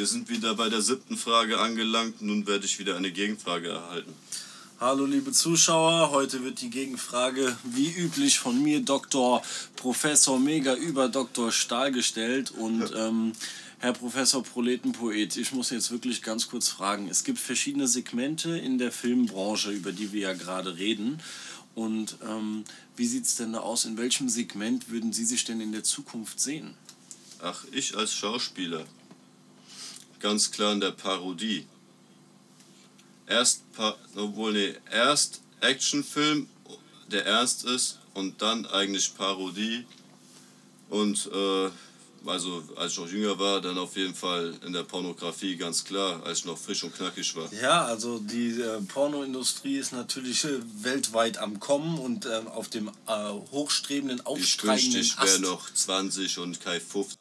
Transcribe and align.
Wir 0.00 0.06
sind 0.06 0.30
wieder 0.30 0.54
bei 0.54 0.70
der 0.70 0.80
siebten 0.80 1.18
Frage 1.18 1.58
angelangt. 1.58 2.22
Nun 2.22 2.46
werde 2.46 2.64
ich 2.64 2.78
wieder 2.78 2.96
eine 2.96 3.10
Gegenfrage 3.12 3.68
erhalten. 3.68 4.14
Hallo 4.80 5.04
liebe 5.04 5.30
Zuschauer, 5.30 6.10
heute 6.10 6.42
wird 6.42 6.62
die 6.62 6.70
Gegenfrage 6.70 7.54
wie 7.64 7.90
üblich 7.90 8.38
von 8.38 8.62
mir, 8.62 8.80
Dr. 8.80 9.42
Professor 9.76 10.40
Mega 10.40 10.74
über 10.74 11.10
Dr. 11.10 11.52
Stahl 11.52 11.92
gestellt. 11.92 12.50
Und 12.50 12.94
ähm, 12.96 13.32
Herr 13.78 13.92
Professor 13.92 14.42
Proletenpoet, 14.42 15.36
ich 15.36 15.52
muss 15.52 15.68
jetzt 15.68 15.90
wirklich 15.90 16.22
ganz 16.22 16.48
kurz 16.48 16.70
fragen. 16.70 17.06
Es 17.10 17.22
gibt 17.22 17.38
verschiedene 17.38 17.86
Segmente 17.86 18.56
in 18.56 18.78
der 18.78 18.92
Filmbranche, 18.92 19.70
über 19.70 19.92
die 19.92 20.12
wir 20.12 20.20
ja 20.22 20.32
gerade 20.32 20.78
reden. 20.78 21.20
Und 21.74 22.16
ähm, 22.26 22.64
wie 22.96 23.06
sieht 23.06 23.26
es 23.26 23.36
denn 23.36 23.52
da 23.52 23.60
aus? 23.60 23.84
In 23.84 23.98
welchem 23.98 24.30
Segment 24.30 24.88
würden 24.88 25.12
Sie 25.12 25.26
sich 25.26 25.44
denn 25.44 25.60
in 25.60 25.72
der 25.72 25.84
Zukunft 25.84 26.40
sehen? 26.40 26.72
Ach, 27.42 27.66
ich 27.70 27.94
als 27.98 28.14
Schauspieler. 28.14 28.86
Ganz 30.20 30.50
klar 30.50 30.72
in 30.72 30.80
der 30.80 30.92
Parodie. 30.92 31.66
Erst, 33.26 33.62
obwohl, 34.16 34.52
nee, 34.52 34.74
erst 34.90 35.40
Actionfilm, 35.60 36.48
der 37.10 37.26
ernst 37.26 37.64
ist, 37.64 38.00
und 38.14 38.40
dann 38.42 38.66
eigentlich 38.66 39.14
Parodie. 39.14 39.86
Und 40.88 41.30
äh, 41.32 41.70
also 42.26 42.62
als 42.76 42.92
ich 42.92 42.98
noch 42.98 43.08
jünger 43.08 43.38
war, 43.38 43.60
dann 43.60 43.78
auf 43.78 43.96
jeden 43.96 44.14
Fall 44.14 44.54
in 44.66 44.72
der 44.72 44.82
Pornografie, 44.82 45.56
ganz 45.56 45.84
klar, 45.84 46.22
als 46.24 46.40
ich 46.40 46.44
noch 46.44 46.58
frisch 46.58 46.84
und 46.84 46.94
knackig 46.94 47.34
war. 47.36 47.52
Ja, 47.54 47.84
also 47.84 48.18
die 48.18 48.60
äh, 48.60 48.80
Pornoindustrie 48.82 49.78
ist 49.78 49.92
natürlich 49.92 50.44
äh, 50.44 50.58
weltweit 50.82 51.38
am 51.38 51.60
Kommen 51.60 51.98
und 51.98 52.26
äh, 52.26 52.42
auf 52.52 52.68
dem 52.68 52.88
äh, 52.88 53.30
hochstrebenden, 53.52 54.26
aufsteigenden 54.26 55.00
Ich 55.00 55.16
wünschte, 55.18 55.24
ich 55.24 55.42
wäre 55.42 55.52
noch 55.52 55.72
20 55.72 56.38
und 56.38 56.60
kein 56.60 56.80
50. 56.80 57.19